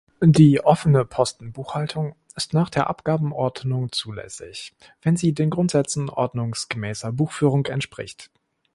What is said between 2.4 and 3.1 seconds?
nach der